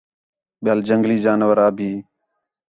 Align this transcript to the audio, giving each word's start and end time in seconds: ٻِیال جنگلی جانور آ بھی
ٻِیال 0.63 0.79
جنگلی 0.87 1.17
جانور 1.25 1.57
آ 1.65 1.67
بھی 1.77 1.91